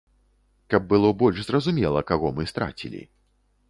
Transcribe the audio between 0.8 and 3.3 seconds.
было больш зразумела, каго мы страцілі.